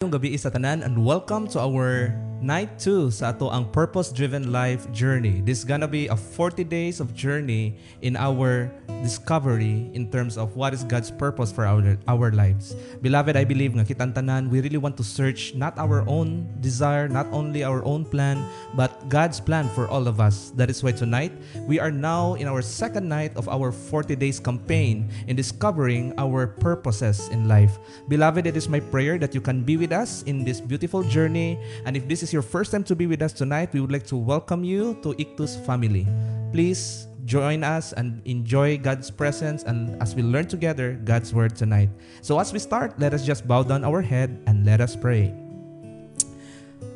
[0.00, 4.88] Yung gabi sa tanan and welcome to our night 2 sa ato ang purpose-driven life
[4.96, 5.44] journey.
[5.44, 8.72] This is gonna be a 40 days of journey in our
[9.04, 12.76] discovery in terms of what is God's purpose for our our lives.
[13.00, 17.08] Beloved, I believe nga kitang tanan, we really want to search not our own desire,
[17.08, 18.40] not only our own plan,
[18.76, 20.52] but God's plan for all of us.
[20.56, 21.32] That is why tonight
[21.64, 26.48] we are now in our second night of our 40 days campaign in discovering our
[26.48, 27.76] purposes in life.
[28.08, 31.60] Beloved, it is my prayer that you can be with us in this beautiful journey.
[31.84, 34.06] And if this is your first time to be with us tonight, we would like
[34.06, 36.06] to welcome you to Ictus family.
[36.52, 41.90] Please join us and enjoy God's presence and as we learn together God's word tonight.
[42.22, 45.34] So as we start, let us just bow down our head and let us pray.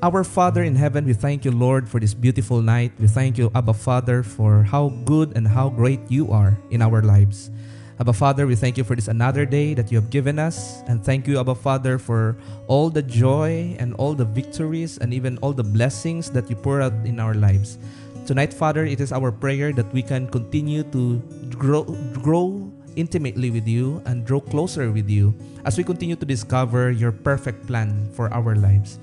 [0.03, 2.93] Our Father in heaven, we thank you, Lord, for this beautiful night.
[2.99, 7.01] We thank you, Abba Father, for how good and how great you are in our
[7.01, 7.51] lives.
[7.95, 10.83] Abba Father, we thank you for this another day that you have given us.
[10.91, 15.39] And thank you, Abba Father, for all the joy and all the victories and even
[15.39, 17.79] all the blessings that you pour out in our lives.
[18.27, 21.23] Tonight, Father, it is our prayer that we can continue to
[21.55, 21.85] grow,
[22.19, 25.33] grow intimately with you and grow closer with you
[25.65, 28.99] as we continue to discover your perfect plan for our lives.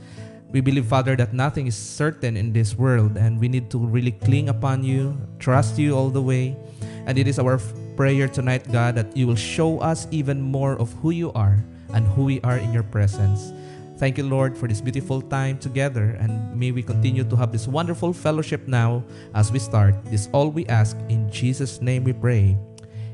[0.51, 4.11] We believe, Father, that nothing is certain in this world and we need to really
[4.11, 6.57] cling upon you, trust you all the way.
[7.07, 7.57] And it is our
[7.95, 12.08] prayer tonight, God, that you will show us even more of who you are and
[12.08, 13.53] who we are in your presence.
[14.02, 17.67] Thank you, Lord, for this beautiful time together, and may we continue to have this
[17.67, 19.03] wonderful fellowship now
[19.36, 19.94] as we start.
[20.09, 22.58] This all we ask in Jesus' name we pray.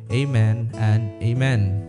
[0.08, 1.84] Amen and amen.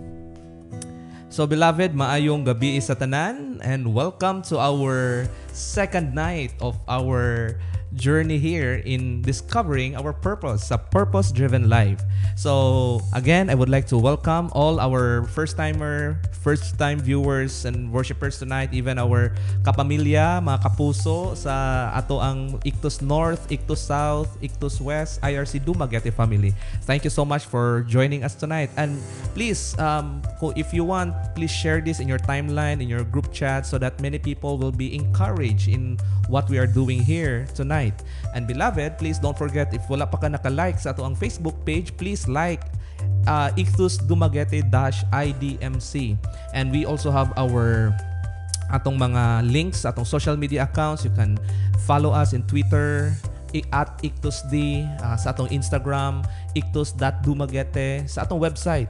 [1.31, 7.55] So beloved, maayong gabi sa tanan and welcome to our second night of our
[7.95, 12.03] journey here in discovering our purpose, a purpose-driven life.
[12.37, 18.73] So again, I would like to welcome all our first-timer, first-time viewers and worshipers tonight,
[18.73, 25.65] even our kapamilya, mga kapuso sa ato ang Ictus North, Ictus South, Ictus West, IRC
[25.65, 26.53] Dumaguete family.
[26.85, 28.71] Thank you so much for joining us tonight.
[28.77, 29.01] And
[29.33, 30.21] please, um,
[30.57, 34.01] if you want, please share this in your timeline, in your group chat, so that
[34.01, 35.99] many people will be encouraged in
[36.29, 37.78] what we are doing here tonight.
[38.35, 41.95] And beloved, please don't forget, if wala pa ka naka-like sa ato ang Facebook page,
[41.97, 42.63] please like
[43.27, 45.93] uh, Ictus Dumaguete-IDMC.
[46.55, 47.95] And we also have our
[48.69, 51.05] atong mga links, atong social media accounts.
[51.05, 51.39] You can
[51.89, 53.17] follow us in Twitter,
[53.73, 56.21] at IctusD, uh, sa atong Instagram,
[56.53, 58.89] ictus.dumaguete, sa atong website,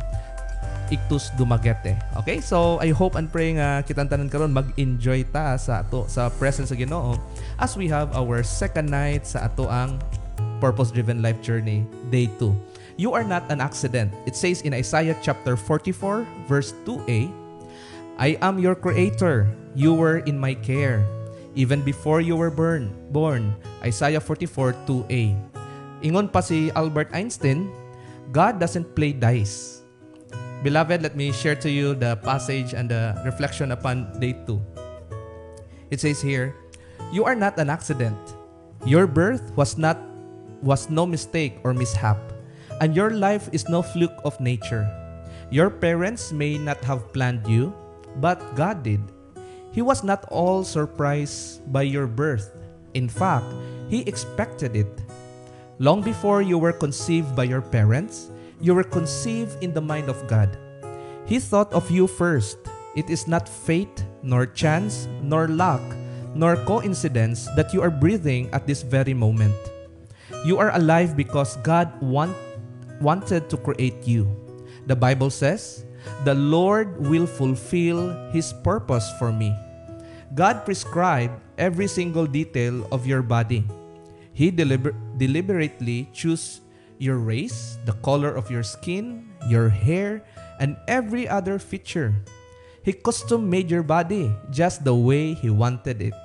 [0.88, 2.00] Ictus Dumaguete.
[2.24, 2.40] Okay?
[2.40, 6.72] So, I hope and pray nga kitang tanan karon mag-enjoy ta sa ato sa presence
[6.72, 7.20] sa Ginoo
[7.60, 10.00] as we have our second night sa ato ang
[10.58, 12.54] purpose-driven life journey, day 2.
[12.98, 14.10] You are not an accident.
[14.26, 17.30] It says in Isaiah chapter 44 verse 2a,
[18.18, 19.46] I am your creator.
[19.78, 21.06] You were in my care.
[21.54, 23.54] Even before you were born, born.
[23.86, 25.38] Isaiah 44 2a.
[26.02, 27.70] Ingon pa si Albert Einstein,
[28.34, 29.86] God doesn't play dice.
[30.66, 34.58] Beloved, let me share to you the passage and the reflection upon day 2.
[35.94, 36.58] It says here,
[37.14, 38.18] You are not an accident.
[38.86, 40.02] Your birth was not
[40.66, 42.18] was no mistake or mishap,
[42.82, 44.88] and your life is no fluke of nature.
[45.50, 47.74] Your parents may not have planned you,
[48.18, 49.02] but God did.
[49.72, 52.52] He was not all surprised by your birth.
[52.94, 53.46] In fact,
[53.90, 54.90] He expected it.
[55.80, 60.18] Long before you were conceived by your parents, you were conceived in the mind of
[60.28, 60.58] God.
[61.26, 62.58] He thought of you first.
[62.96, 65.84] It is not fate, nor chance, nor luck,
[66.34, 69.54] nor coincidence that you are breathing at this very moment.
[70.44, 72.34] You are alive because God want,
[73.02, 74.28] wanted to create you.
[74.88, 75.86] The Bible says,
[76.24, 79.54] The Lord will fulfill His purpose for me.
[80.36, 83.66] God prescribed every single detail of your body.
[84.34, 86.62] He deliber- deliberately chose
[86.98, 90.22] your race, the color of your skin, your hair,
[90.60, 92.14] and every other feature.
[92.82, 96.16] He custom made your body just the way He wanted it.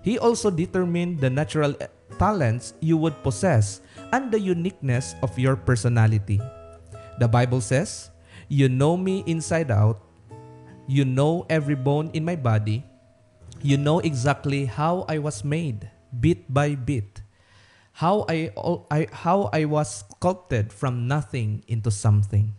[0.00, 1.76] He also determined the natural
[2.20, 3.80] talents you would possess
[4.12, 6.36] and the uniqueness of your personality.
[7.16, 8.12] The Bible says,
[8.52, 10.04] You know me inside out.
[10.84, 12.84] You know every bone in my body.
[13.64, 15.88] You know exactly how I was made,
[16.20, 17.24] bit by bit.
[17.92, 18.52] How I,
[18.90, 22.52] I, how I was sculpted from nothing into something.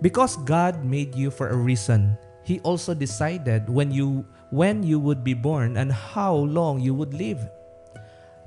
[0.00, 5.22] Because God made you for a reason, He also decided when you when you would
[5.22, 7.38] be born and how long you would live.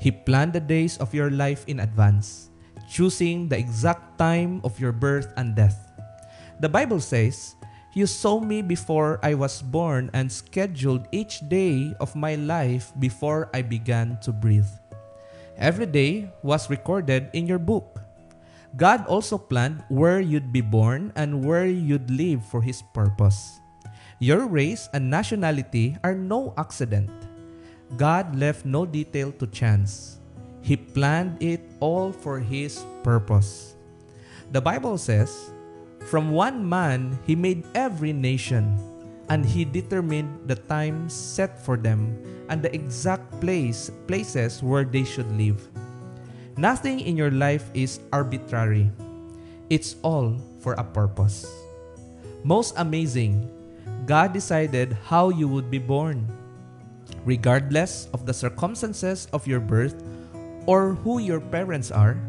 [0.04, 2.52] He planned the days of your life in advance,
[2.92, 5.80] choosing the exact time of your birth and death.
[6.60, 7.56] The Bible says,
[7.96, 13.48] You saw me before I was born and scheduled each day of my life before
[13.56, 14.68] I began to breathe.
[15.56, 18.04] Every day was recorded in your book.
[18.76, 23.62] God also planned where you'd be born and where you'd live for His purpose.
[24.20, 27.23] Your race and nationality are no accident.
[27.98, 30.18] God left no detail to chance.
[30.62, 33.76] He planned it all for His purpose.
[34.52, 35.52] The Bible says,
[36.08, 38.80] From one man He made every nation,
[39.30, 42.16] and He determined the time set for them
[42.50, 45.68] and the exact place places where they should live.
[46.58, 48.92] Nothing in your life is arbitrary.
[49.70, 51.50] It's all for a purpose.
[52.44, 53.50] Most amazing,
[54.06, 56.28] God decided how you would be born.
[57.26, 59.96] Regardless of the circumstances of your birth
[60.66, 62.20] or who your parents are,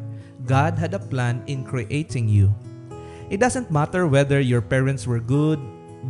[0.46, 2.55] God had a plan in creating you.
[3.31, 5.58] It doesn't matter whether your parents were good,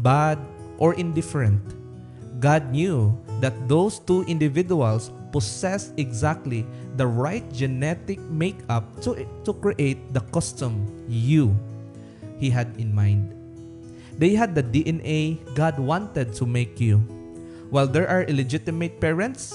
[0.02, 0.38] bad,
[0.78, 1.62] or indifferent.
[2.40, 6.66] God knew that those two individuals possessed exactly
[6.96, 11.54] the right genetic makeup to, to create the custom you
[12.38, 13.30] he had in mind.
[14.18, 17.02] They had the DNA God wanted to make you.
[17.74, 19.50] While there are illegitimate parents,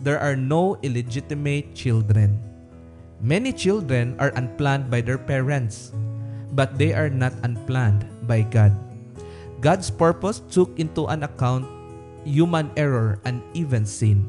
[0.00, 2.40] there are no illegitimate children.
[3.20, 5.92] Many children are unplanned by their parents,
[6.56, 8.72] but they are not unplanned by God.
[9.60, 11.68] God's purpose took into an account
[12.24, 14.24] human error and even sin.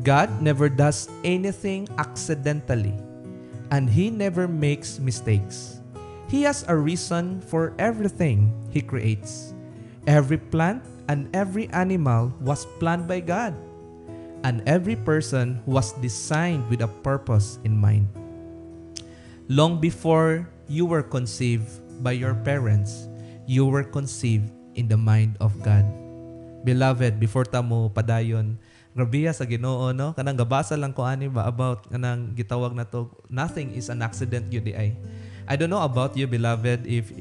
[0.00, 2.96] God never does anything accidentally,
[3.68, 5.84] and He never makes mistakes.
[6.32, 9.52] He has a reason for everything He creates.
[10.08, 10.80] Every plant
[11.12, 13.52] and every animal was planned by God,
[14.48, 18.08] and every person was designed with a purpose in mind.
[19.52, 21.68] Long before you were conceived
[22.00, 23.12] by your parents,
[23.44, 25.84] you were conceived in the mind of God.
[26.64, 28.56] Beloved, before ta mo padayon,
[28.96, 33.12] grabiya sa Ginoo no kanang gabasa lang ko ani ba about kanang gitawag na to
[33.28, 34.72] nothing is an accident yun di.
[34.72, 37.12] I don't know about you beloved if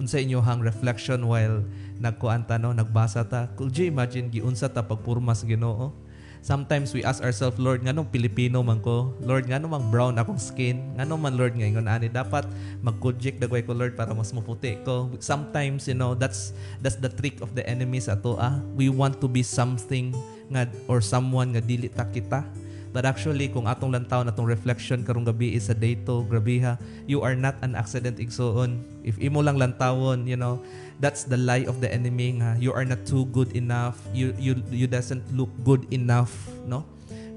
[0.00, 1.60] unsa inyo hang reflection while
[2.00, 3.52] nagkuanta no nagbasa ta.
[3.52, 5.92] Could you imagine giunsa ta pagpurma sa Ginoo?
[6.40, 9.12] Sometimes we ask ourselves, Lord, nganong Pilipino man ko?
[9.20, 10.96] Lord, ngano mang brown akong skin?
[10.96, 12.48] Ngano man, Lord, ngayon ani dapat
[12.80, 15.12] mag-kujik dagway ko, Lord, para mas maputi ko.
[15.20, 18.56] Sometimes, you know, that's that's the trick of the enemies ato, ah.
[18.72, 20.16] We want to be something
[20.48, 22.48] nga or someone nga dili ta kita.
[22.90, 26.74] But actually, kung atong lantaw na atong reflection karong gabi is a day to, grabiha,
[27.06, 28.82] you are not an accident igsoon.
[29.06, 30.58] If imo lang lantawon, you know,
[30.98, 32.58] that's the lie of the enemy nga.
[32.58, 34.02] You are not too good enough.
[34.10, 36.34] You you you doesn't look good enough
[36.66, 36.84] no?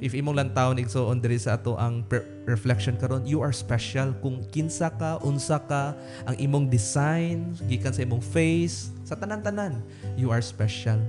[0.04, 2.04] If imong lang taon igsoon diri sa ato ang
[2.44, 4.12] reflection karon you are special.
[4.20, 5.96] Kung kinsa ka unsa ka
[6.28, 9.80] ang imong design gikan sa imong face sa tanan-tanan
[10.20, 11.00] you are special.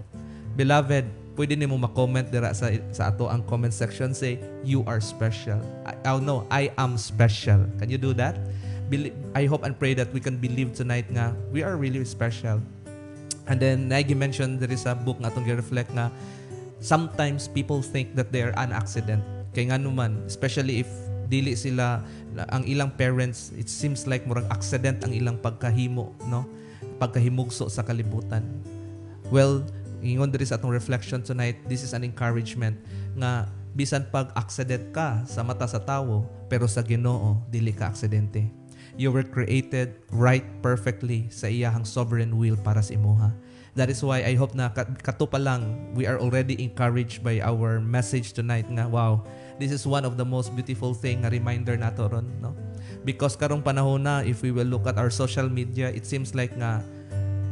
[0.54, 5.58] Beloved pwede nimo ma-comment dira sa sa ato ang comment section say you are special.
[5.82, 7.66] I, oh no I am special.
[7.82, 8.38] Can you do that?
[9.34, 12.62] I hope and pray that we can believe tonight nga we are really special.
[13.44, 16.08] And then, Nagi mentioned there is a book nga itong reflect nga
[16.80, 19.20] sometimes people think that they are an accident.
[19.52, 20.90] Kaya nga naman, especially if
[21.28, 22.04] dili sila
[22.52, 26.44] ang ilang parents it seems like murag accident ang ilang pagkahimo no?
[27.00, 28.44] Pagkahimugso sa kalibutan.
[29.32, 29.64] Well
[30.04, 32.76] ingon diri sa atong reflection tonight this is an encouragement
[33.16, 38.64] nga bisan pag accident ka sa mata sa tawo pero sa Ginoo dili ka aksidente
[38.94, 43.34] you were created right perfectly sa iyahang sovereign will para sa imuha.
[43.74, 47.82] That is why I hope na kato pa lang, we are already encouraged by our
[47.82, 49.26] message tonight nga, wow,
[49.58, 52.54] this is one of the most beautiful thing, nga reminder nato ron, no?
[53.02, 56.54] Because karong panahon na, if we will look at our social media, it seems like
[56.54, 56.86] nga,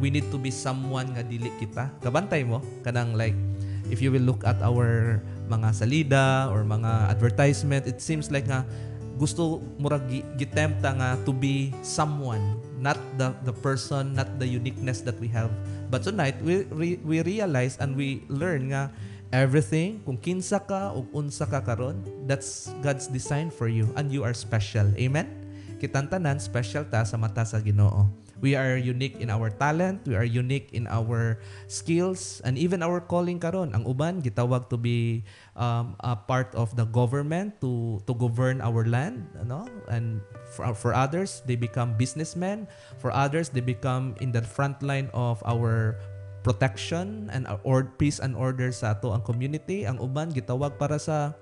[0.02, 1.94] we need to be someone nga dili kita.
[2.02, 3.38] Kabantay mo, kanang like,
[3.86, 8.66] if you will look at our mga salida or mga advertisement, it seems like nga,
[9.14, 10.02] gusto murag
[10.34, 15.54] gitempta nga to be someone not the the person not the uniqueness that we have.
[15.92, 18.90] But tonight we re, we realize and we learn nga
[19.30, 24.26] everything kung kinsa ka ug unsa ka karon that's God's design for you and you
[24.26, 24.90] are special.
[24.98, 25.30] Amen?
[25.78, 28.10] Kitantanan special ta sa mata sa Ginoo
[28.42, 31.38] We are unique in our talent, we are unique in our
[31.70, 33.70] skills, and even our calling karon.
[33.70, 35.22] Ang uban gitawag to be
[35.54, 39.70] um, a part of the government to to govern our land, ano?
[39.86, 40.18] And
[40.58, 42.66] for, for others, they become businessmen.
[42.98, 46.02] For others, they become in the front line of our
[46.42, 49.86] protection and or peace and order sa ato ang community.
[49.86, 51.38] Ang uban gitawag para sa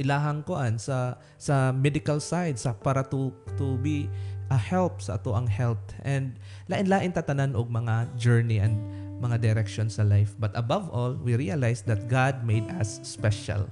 [0.00, 3.28] ilahang kuan sa sa medical side sa para to
[3.60, 4.08] to be
[4.48, 8.74] a help sa ato ang health and lain-lain tatanan og mga journey and
[9.20, 13.68] mga direction sa life but above all we realize that God made us special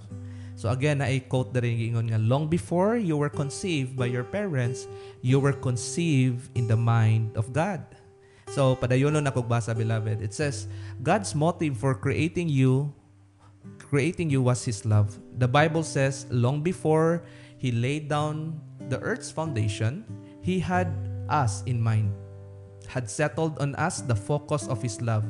[0.58, 4.26] So again, I quote the rin ingon nga, long before you were conceived by your
[4.26, 4.90] parents,
[5.22, 7.86] you were conceived in the mind of God.
[8.50, 10.18] So, padayonon na basa, beloved.
[10.18, 10.66] It says,
[10.98, 12.90] God's motive for creating you,
[13.78, 15.18] creating you was His love.
[15.38, 17.24] The Bible says, long before
[17.58, 20.04] He laid down the earth's foundation,
[20.42, 20.92] He had
[21.28, 22.12] us in mind,
[22.86, 25.24] had settled on us the focus of His love.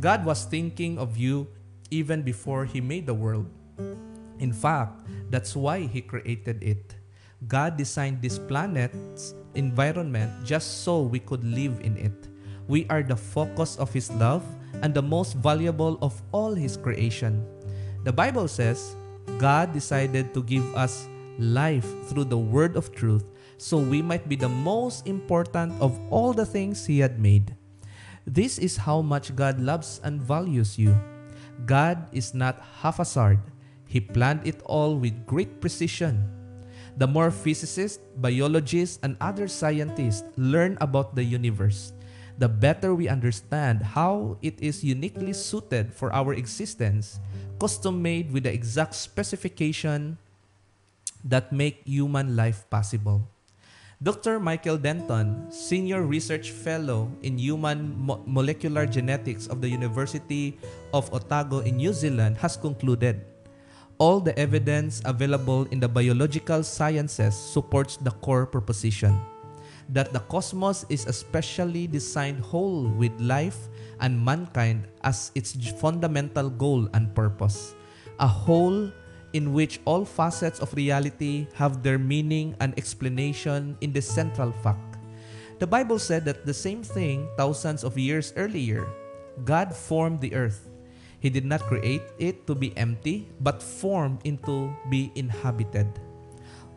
[0.00, 1.48] God was thinking of you
[1.90, 3.48] even before He made the world.
[4.38, 6.94] In fact, that's why He created it.
[7.46, 12.28] God designed this planet's environment just so we could live in it.
[12.68, 14.44] We are the focus of His love
[14.82, 17.44] and the most valuable of all His creation.
[18.04, 18.94] The Bible says
[19.40, 21.08] God decided to give us
[21.38, 23.24] life through the word of truth
[23.58, 27.56] so we might be the most important of all the things He had made.
[28.28, 30.94] This is how much God loves and values you.
[31.66, 33.40] God is not haphazard.
[33.88, 36.28] He planned it all with great precision.
[36.98, 41.92] The more physicists, biologists, and other scientists learn about the universe,
[42.38, 47.18] the better we understand how it is uniquely suited for our existence,
[47.58, 50.16] custom made with the exact specification
[51.26, 53.26] that make human life possible.
[53.98, 54.38] Dr.
[54.38, 60.54] Michael Denton, Senior Research Fellow in Human Mo- Molecular Genetics of the University
[60.94, 63.26] of Otago in New Zealand, has concluded
[63.98, 69.18] all the evidence available in the biological sciences supports the core proposition
[69.88, 73.68] that the cosmos is a specially designed whole with life
[74.00, 77.74] and mankind as its fundamental goal and purpose.
[78.20, 78.90] A whole
[79.32, 84.96] in which all facets of reality have their meaning and explanation in the central fact.
[85.58, 88.86] The Bible said that the same thing thousands of years earlier.
[89.44, 90.68] God formed the earth
[91.18, 95.86] He did not create it to be empty, but formed into be inhabited.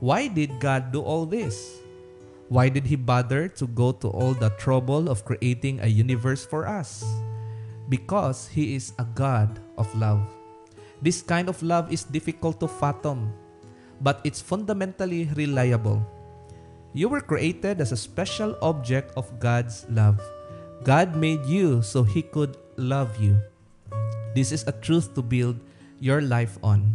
[0.01, 1.77] Why did God do all this?
[2.51, 6.67] Why did He bother to go to all the trouble of creating a universe for
[6.67, 6.99] us?
[7.87, 10.19] Because He is a God of love.
[10.99, 13.31] This kind of love is difficult to fathom,
[14.03, 16.03] but it's fundamentally reliable.
[16.91, 20.19] You were created as a special object of God's love.
[20.83, 23.39] God made you so He could love you.
[24.35, 25.55] This is a truth to build
[26.03, 26.91] your life on.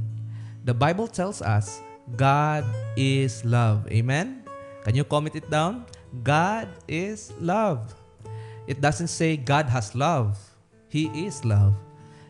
[0.68, 1.80] The Bible tells us
[2.12, 3.88] God is love.
[3.88, 4.46] Amen?
[4.87, 5.83] Can you comment it down?
[6.23, 7.90] God is love.
[8.71, 10.38] It doesn't say God has love.
[10.87, 11.75] He is love.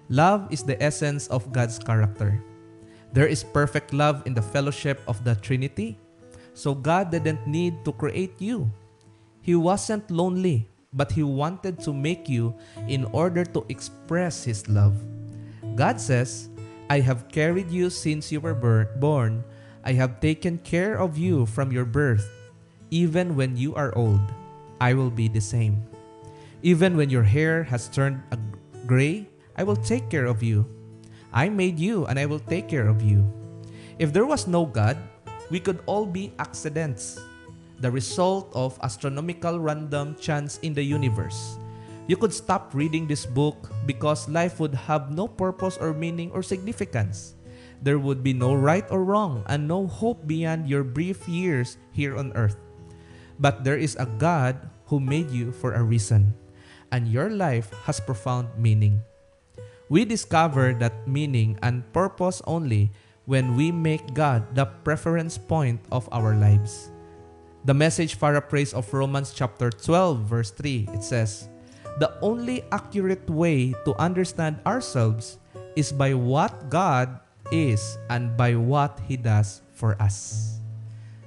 [0.09, 2.41] Love is the essence of God's character.
[3.13, 6.01] There is perfect love in the fellowship of the Trinity.
[6.57, 8.73] So God didn't need to create you.
[9.45, 12.57] He wasn't lonely but He wanted to make you
[12.89, 14.97] in order to express His love.
[15.77, 16.49] God says,
[16.89, 18.57] I have carried you since you were
[18.97, 19.45] born.
[19.85, 22.27] I have taken care of you from your birth.
[22.91, 24.23] Even when you are old,
[24.81, 25.83] I will be the same.
[26.63, 28.23] Even when your hair has turned
[28.87, 30.67] gray, I will take care of you.
[31.33, 33.27] I made you and I will take care of you.
[33.99, 34.97] If there was no God,
[35.51, 37.19] we could all be accidents
[37.81, 41.59] the result of astronomical random chance in the universe.
[42.07, 46.43] You could stop reading this book because life would have no purpose or meaning or
[46.43, 47.35] significance.
[47.83, 52.17] There would be no right or wrong and no hope beyond your brief years here
[52.17, 52.57] on earth.
[53.39, 56.35] But there is a God who made you for a reason,
[56.93, 59.03] and your life has profound meaning.
[59.89, 62.91] We discover that meaning and purpose only
[63.27, 66.91] when we make God the preference point of our lives.
[67.67, 71.51] The message paraphrase of Romans chapter 12 verse 3 it says,
[71.99, 75.39] "The only accurate way to understand ourselves
[75.75, 77.19] is by what God
[77.51, 80.56] is and by what he does for us."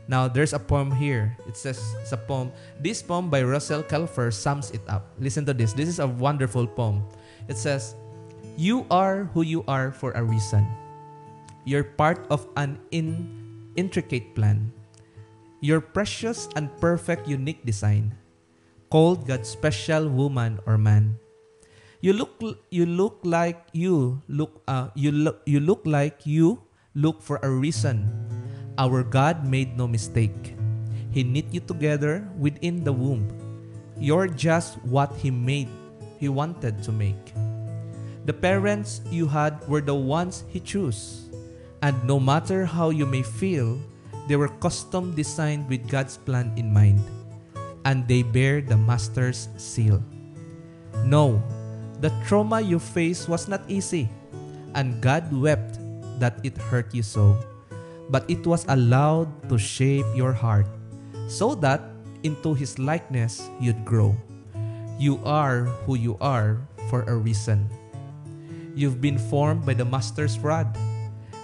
[0.10, 1.38] Now there's a poem here.
[1.46, 2.50] It says it's a poem.
[2.82, 5.14] This poem by Russell Kelfer sums it up.
[5.22, 5.78] Listen to this.
[5.78, 7.06] This is a wonderful poem.
[7.46, 7.94] It says,
[8.58, 10.66] "You are who you are for a reason.
[11.62, 13.30] You're part of an in,
[13.78, 14.74] intricate plan."
[15.60, 18.16] your precious and perfect unique design,
[18.90, 21.20] called God's special woman or man.
[22.00, 22.40] You look
[22.72, 26.64] you look like you look uh, you look you look like you
[26.96, 28.08] look for a reason.
[28.80, 30.56] Our God made no mistake.
[31.12, 33.28] He knit you together within the womb.
[34.00, 35.68] You're just what he made
[36.16, 37.36] he wanted to make.
[38.24, 41.28] The parents you had were the ones he chose.
[41.84, 43.76] And no matter how you may feel,
[44.32, 47.04] they were custom designed with God's plan in mind,
[47.84, 50.00] and they bear the Master's seal.
[51.04, 51.44] No,
[52.00, 54.08] the trauma you faced was not easy,
[54.76, 55.80] and God wept
[56.20, 57.36] that it hurt you so.
[58.10, 60.66] But it was allowed to shape your heart,
[61.30, 61.86] so that
[62.26, 64.18] into His likeness you'd grow.
[64.98, 67.70] You are who you are for a reason.
[68.74, 70.74] You've been formed by the Master's rod.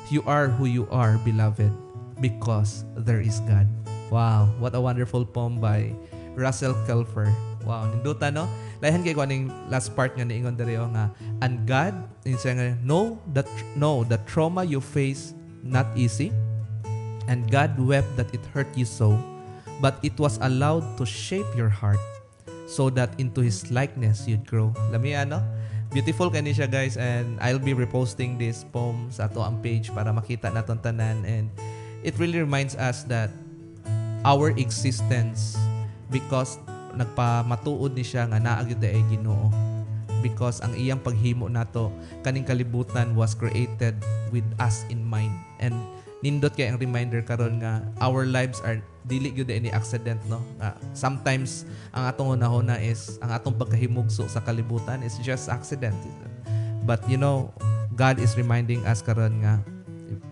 [0.10, 1.72] You are who you are, beloved,
[2.20, 3.70] because there is God.
[4.10, 5.94] Wow, what a wonderful poem by
[6.34, 7.30] Russell Kelfer.
[7.66, 8.46] Wow, ninduta no?
[8.86, 11.10] Lahan kay ko aning last part nga niingon diri oh, nga
[11.42, 15.34] and God in nga no that no the trauma you face
[15.66, 16.30] not easy
[17.28, 19.18] and God wept that it hurt you so
[19.80, 22.00] but it was allowed to shape your heart
[22.66, 24.74] so that into His likeness you'd grow.
[24.92, 25.42] Lami ano?
[25.94, 30.12] Beautiful kani siya guys and I'll be reposting this poem sa ato ang page para
[30.12, 31.48] makita naton tanan and
[32.04, 33.32] it really reminds us that
[34.28, 35.56] our existence
[36.12, 36.60] because
[36.98, 39.54] nagpamatuod ni siya nga naa gyud ay Ginoo
[40.20, 41.94] because ang iyang paghimo nato
[42.26, 43.96] kaning kalibutan was created
[44.34, 45.78] with us in mind and
[46.24, 50.42] nindot kay ang reminder karon nga our lives are dili gyud any accident no?
[50.58, 55.96] Uh, sometimes ang atong hunahuna is ang atong pagkahimugso sa kalibutan is just accident
[56.88, 57.52] but you know
[57.96, 59.64] God is reminding us karon nga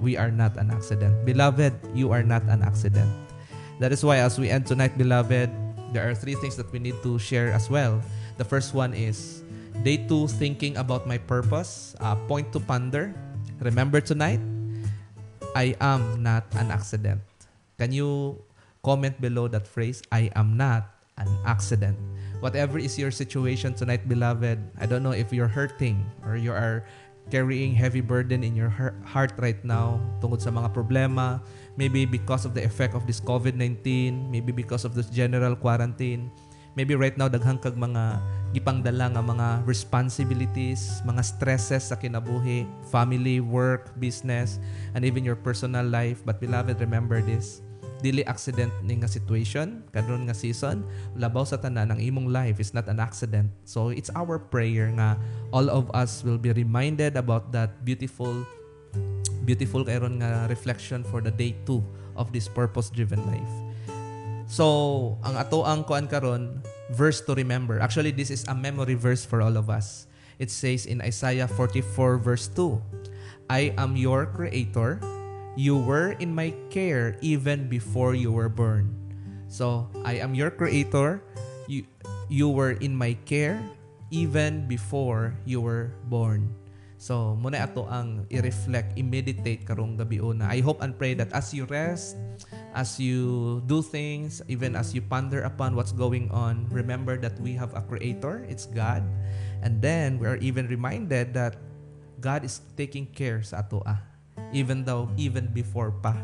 [0.04, 1.16] we are not an accident.
[1.24, 3.10] Beloved you are not an accident.
[3.80, 5.50] That is why as we end tonight beloved
[5.94, 8.02] there are three things that we need to share as well.
[8.38, 9.46] The first one is
[9.86, 11.94] day two thinking about my purpose.
[12.02, 13.14] Uh, point to ponder.
[13.62, 14.44] Remember tonight
[15.56, 17.22] I am not an accident.
[17.78, 18.42] Can you
[18.84, 21.98] comment below that phrase, I am not an accident.
[22.44, 26.84] Whatever is your situation tonight, beloved, I don't know if you're hurting or you are
[27.32, 28.68] carrying heavy burden in your
[29.08, 31.40] heart right now tungod sa mga problema,
[31.80, 36.28] maybe because of the effect of this COVID-19, maybe because of this general quarantine,
[36.74, 38.18] maybe right now daghang kag mga
[38.54, 44.62] gipangdala nga mga responsibilities, mga stresses sa kinabuhi, family, work, business,
[44.94, 46.22] and even your personal life.
[46.22, 47.66] But beloved, remember this.
[48.04, 50.84] Dili accident ni nga situation kadron nga season
[51.16, 53.48] labaw sa tanan ang imong life is not an accident.
[53.64, 55.16] So it's our prayer nga
[55.56, 58.44] all of us will be reminded about that beautiful
[59.48, 61.80] beautiful kayron nga reflection for the day 2
[62.20, 63.63] of this purpose driven life
[64.46, 66.62] so ang ato ang kuan karon
[66.94, 70.08] verse to remember actually this is a memory verse for all of us
[70.40, 72.80] it says in Isaiah 44 verse 2
[73.52, 75.04] I am your creator
[75.54, 78.90] You were in my care even before you were born.
[79.46, 81.22] So, I am your creator.
[81.70, 81.86] You,
[82.26, 83.62] you were in my care
[84.10, 86.50] even before you were born.
[86.98, 90.50] So, muna ato ang i-reflect, i-meditate karong gabi una.
[90.50, 92.18] I hope and pray that as you rest,
[92.74, 97.54] as you do things, even as you ponder upon what's going on, remember that we
[97.54, 99.06] have a creator, it's God.
[99.62, 101.56] And then we are even reminded that
[102.20, 104.02] God is taking care sa ato ah
[104.54, 106.16] even though even before pa.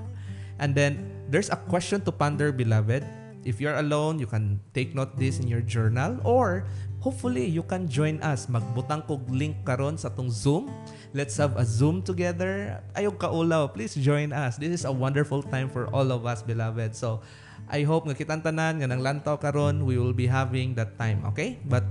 [0.62, 3.04] And then there's a question to ponder, beloved.
[3.44, 6.68] If you're alone, you can take note this in your journal or
[7.00, 8.48] hopefully you can join us.
[8.48, 10.70] Magbutang kog link karon sa tong Zoom.
[11.16, 12.84] Let's have a Zoom together.
[12.94, 14.60] Ayog kaulaw, please join us.
[14.60, 16.94] This is a wonderful time for all of us, beloved.
[16.94, 17.24] So,
[17.72, 21.26] I hope nga kitang tanan nga nang lantaw karon, we will be having that time,
[21.34, 21.58] okay?
[21.66, 21.88] But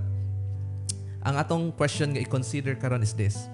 [1.27, 3.51] ang atong question nga i-consider karon is this.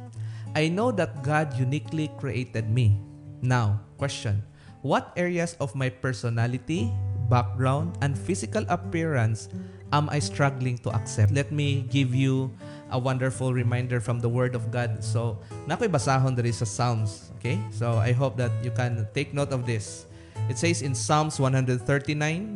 [0.54, 3.00] I know that God uniquely created me.
[3.42, 4.44] Now, question
[4.84, 6.92] What areas of my personality,
[7.32, 9.48] background, and physical appearance
[9.94, 11.30] am I struggling to accept?
[11.30, 12.50] Let me give you
[12.90, 15.02] a wonderful reminder from the Word of God.
[15.06, 15.38] So,
[15.70, 17.30] nakoy basahon diri sa Psalms.
[17.38, 17.62] Okay?
[17.70, 20.10] So, I hope that you can take note of this.
[20.50, 21.86] It says in Psalms 139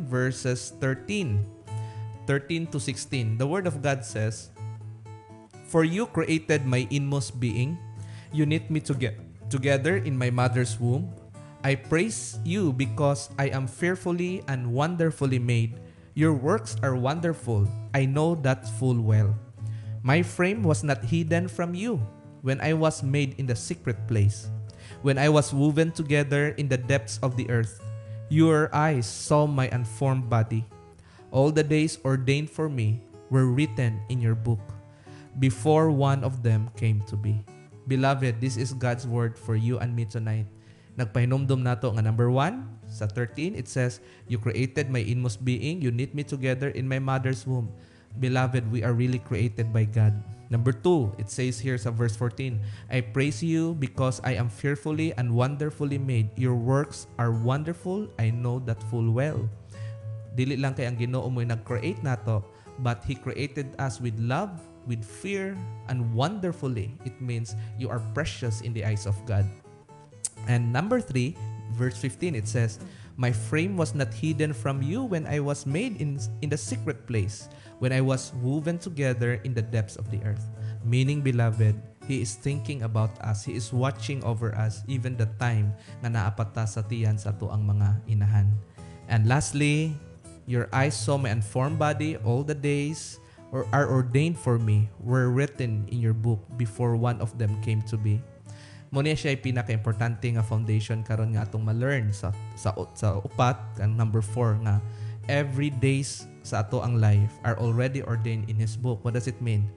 [0.05, 1.39] verses 13,
[2.27, 4.51] 13 to 16, the Word of God says,
[5.71, 7.79] For you created my inmost being,
[8.29, 9.17] You knit me toge-
[9.49, 11.09] together in my mother's womb.
[11.65, 15.81] I praise you because I am fearfully and wonderfully made.
[16.19, 17.63] Your works are wonderful.
[17.95, 19.31] I know that full well.
[20.03, 22.03] My frame was not hidden from you
[22.43, 24.51] when I was made in the secret place,
[24.99, 27.79] when I was woven together in the depths of the earth.
[28.27, 30.67] Your eyes saw my unformed body.
[31.31, 32.99] All the days ordained for me
[33.31, 34.59] were written in your book
[35.39, 37.39] before one of them came to be.
[37.87, 40.51] Beloved, this is God's word for you and me tonight.
[40.99, 45.95] Nagpahinomdom nato nga number one, sa 13, it says, You created my inmost being, you
[45.95, 47.71] knit me together in my mother's womb.
[48.19, 50.11] Beloved, we are really created by God.
[50.51, 52.59] Number two, it says here sa verse 14,
[52.91, 56.35] I praise you because I am fearfully and wonderfully made.
[56.35, 58.11] Your works are wonderful.
[58.19, 59.47] I know that full well.
[60.35, 62.43] Dili lang kay ang Ginoo mo nag-create nato,
[62.83, 64.51] but He created us with love,
[64.83, 65.55] with fear,
[65.87, 66.97] and wonderfully.
[67.05, 69.45] It means you are precious in the eyes of God.
[70.49, 71.37] And number three,
[71.77, 72.81] verse 15, it says,
[73.21, 77.05] My frame was not hidden from you when I was made in, in the secret
[77.05, 80.41] place, when I was woven together in the depths of the earth.
[80.81, 81.77] Meaning, beloved,
[82.09, 83.45] He is thinking about us.
[83.45, 87.69] He is watching over us even the time nga naapata sa tiyan sa to ang
[87.69, 88.49] mga inahan.
[89.05, 89.93] And lastly,
[90.49, 93.21] your eyes saw my unformed body all the days
[93.53, 97.85] or are ordained for me were written in your book before one of them came
[97.85, 98.17] to be.
[98.89, 103.93] Muna siya ay pinaka-importante nga foundation karon nga atong ma-learn sa sa sa upat ang
[103.93, 104.81] number 4 nga
[105.29, 109.05] every days sa ato ang life are already ordained in his book.
[109.05, 109.69] What does it mean?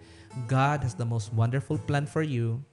[0.49, 2.65] God has the most wonderful plan for you.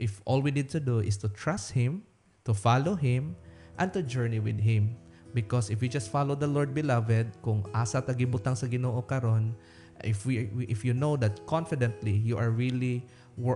[0.00, 2.08] If all we need to do is to trust him,
[2.48, 3.36] to follow him,
[3.76, 4.96] and to journey with him.
[5.36, 9.52] Because if we just follow the Lord beloved, kung asa tagibutang sa Ginoo karon,
[10.00, 13.04] if we if you know that confidently you are really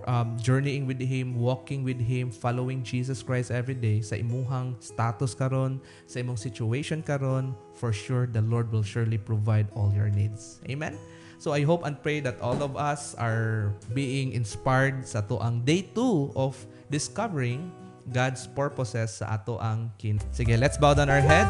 [0.07, 5.37] um, journeying with Him, walking with Him, following Jesus Christ every day sa imuhang status
[5.37, 10.61] karon, sa imong situation karon, for sure the Lord will surely provide all your needs.
[10.69, 10.97] Amen?
[11.39, 15.61] So I hope and pray that all of us are being inspired sa to ang
[15.69, 16.57] day 2 of
[16.89, 17.69] discovering
[18.09, 20.17] God's purposes sa ato ang kin.
[20.33, 21.45] Sige, let's bow down our head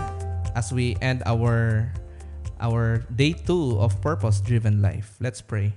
[0.58, 1.86] as we end our
[2.58, 5.14] our day 2 of purpose driven life.
[5.22, 5.76] Let's pray.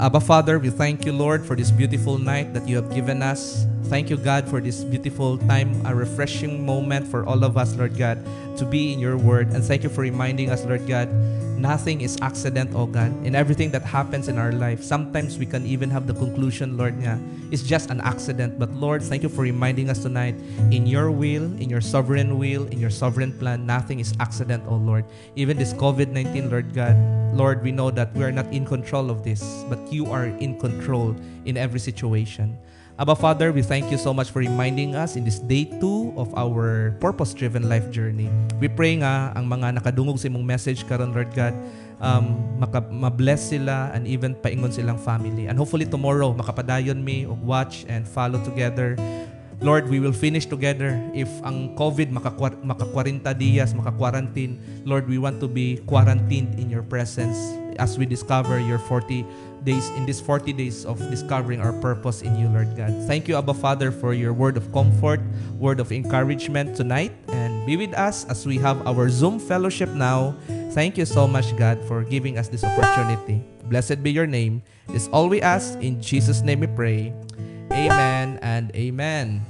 [0.00, 3.66] Abba Father, we thank you, Lord, for this beautiful night that you have given us.
[3.92, 7.98] Thank you, God, for this beautiful time, a refreshing moment for all of us, Lord
[7.98, 8.16] God,
[8.56, 9.52] to be in your word.
[9.52, 11.12] And thank you for reminding us, Lord God,
[11.60, 13.12] nothing is accident, oh God.
[13.26, 16.96] In everything that happens in our life, sometimes we can even have the conclusion, Lord,
[16.96, 17.20] nga,
[17.52, 18.58] it's just an accident.
[18.58, 20.34] But Lord, thank you for reminding us tonight,
[20.72, 24.76] in your will, in your sovereign will, in your sovereign plan, nothing is accident, oh
[24.76, 25.04] Lord.
[25.36, 26.96] Even this COVID-19, Lord God,
[27.34, 30.58] Lord, we know that we are not in control of this, but you are in
[30.58, 32.56] control in every situation.
[33.00, 36.28] Abba Father, we thank you so much for reminding us in this day 2 of
[36.36, 38.28] our purpose-driven life journey.
[38.60, 41.56] We pray nga ang mga nakadungog sa imong message karon Lord God,
[42.04, 45.48] um, maka, ma-bless sila and even paingon silang family.
[45.48, 49.00] And hopefully tomorrow, makapadayon me og watch and follow together
[49.60, 50.96] Lord, we will finish together.
[51.12, 52.32] If ang COVID maka,
[52.64, 54.56] maka 40 dias, maka quarantine,
[54.88, 57.36] Lord, we want to be quarantined in your presence
[57.76, 59.20] as we discover your 40
[59.64, 62.92] days in these 40 days of discovering our purpose in you, Lord God.
[63.06, 65.20] Thank you, Abba Father, for your word of comfort,
[65.58, 70.34] word of encouragement tonight, and be with us as we have our Zoom fellowship now.
[70.72, 73.44] Thank you so much, God, for giving us this opportunity.
[73.66, 74.62] Blessed be your name.
[74.88, 75.78] This all we ask.
[75.78, 77.12] In Jesus' name we pray.
[77.70, 79.46] Amen and amen.